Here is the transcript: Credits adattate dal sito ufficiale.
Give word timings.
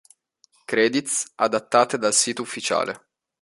Credits 0.65 1.31
adattate 1.35 1.99
dal 1.99 2.15
sito 2.15 2.41
ufficiale. 2.41 3.09